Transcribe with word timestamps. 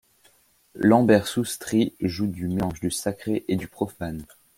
Lambert 0.73 1.27
Sustris 1.27 1.93
joue 1.99 2.25
du 2.25 2.47
mélange 2.47 2.79
du 2.79 2.89
sacré 2.89 3.45
et 3.47 3.55
du 3.55 3.67
profane. 3.67 4.25